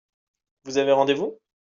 [0.63, 1.37] Vous avez rendez-vous?